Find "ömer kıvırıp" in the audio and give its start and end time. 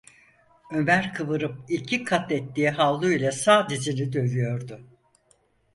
0.71-1.61